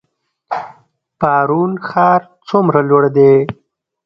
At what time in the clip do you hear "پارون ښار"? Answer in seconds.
1.19-2.21